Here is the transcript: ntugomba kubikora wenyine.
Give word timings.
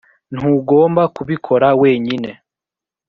ntugomba 0.35 1.01
kubikora 1.15 1.67
wenyine. 1.81 2.31